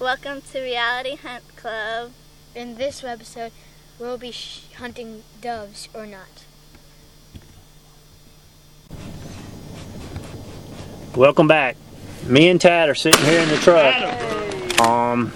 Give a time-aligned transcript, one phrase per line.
[0.00, 2.12] Welcome to Reality Hunt Club.
[2.54, 3.52] In this episode,
[3.98, 4.34] we'll be
[4.76, 6.46] hunting doves or not.
[11.14, 11.76] Welcome back.
[12.24, 14.80] Me and Tad are sitting here in the truck.
[14.80, 15.32] Um,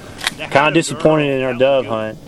[0.50, 2.18] kind of disappointed in our dove hunt.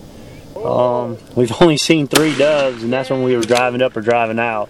[0.56, 4.38] Um, we've only seen three doves, and that's when we were driving up or driving
[4.38, 4.68] out.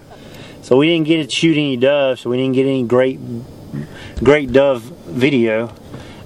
[0.61, 3.19] So we didn't get to shoot any doves, so we didn't get any great,
[4.23, 5.75] great dove video.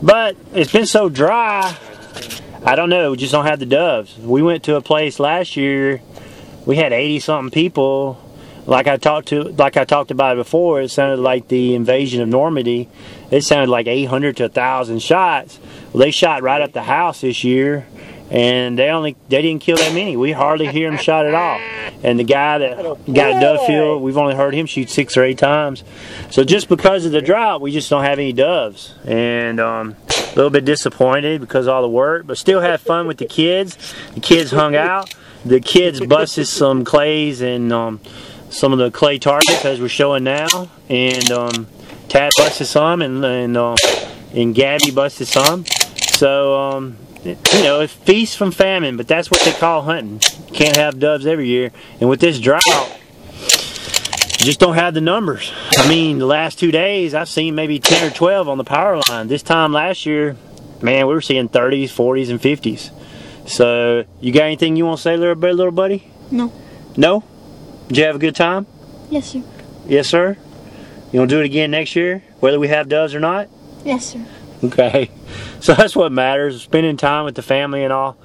[0.02, 1.78] But it's been so dry,
[2.66, 4.18] I don't know, we just don't have the doves.
[4.18, 6.02] We went to a place last year,
[6.66, 8.20] we had 80 something people.
[8.66, 12.30] Like I talked to, like I talked about before, it sounded like the invasion of
[12.30, 12.90] Normandy.
[13.32, 15.60] It sounded like 800 to 1,000 shots.
[15.91, 17.88] Well, they shot right up the house this year,
[18.31, 20.16] and they only they didn't kill that many.
[20.16, 21.59] We hardly hear them shot at all.
[22.02, 22.77] And the guy that
[23.13, 25.84] got a dove field, we've only heard him shoot six or eight times.
[26.31, 30.35] So just because of the drought, we just don't have any doves, and um, a
[30.35, 33.77] little bit disappointed because of all the work, but still had fun with the kids.
[34.13, 35.13] The kids hung out.
[35.43, 37.99] The kids busted some clays and um,
[38.49, 41.68] some of the clay targets as we're showing now, and um,
[42.07, 43.76] Tad busted some, and and, uh,
[44.34, 45.65] and Gabby busted some.
[46.22, 50.20] So um, you know, it's feast from famine, but that's what they call hunting.
[50.54, 55.52] Can't have doves every year, and with this drought, you just don't have the numbers.
[55.72, 59.02] I mean, the last two days I've seen maybe 10 or 12 on the power
[59.10, 59.30] line.
[59.30, 60.38] This time last year,
[60.80, 62.92] man, we were seeing 30s, 40s, and 50s.
[63.49, 66.12] So, you got anything you want to say, little, little buddy?
[66.30, 66.53] No.
[66.97, 67.24] No?
[67.88, 68.68] Did you have a good time?
[69.09, 69.42] Yes, sir.
[69.88, 70.38] Yes, sir.
[71.12, 73.50] You want to do it again next year, whether we have doves or not?
[73.84, 74.24] Yes, sir.
[74.66, 75.09] Okay.
[75.59, 78.17] So that's what matters, spending time with the family and all.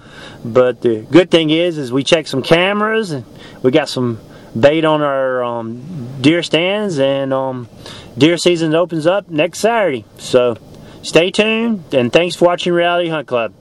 [0.44, 3.24] But the good thing is, is we checked some cameras and
[3.62, 4.20] we got some
[4.58, 7.68] bait on our um, deer stands and um,
[8.18, 10.04] deer season opens up next Saturday.
[10.18, 10.56] So
[11.02, 13.54] stay tuned and thanks for watching Reality Hunt Club.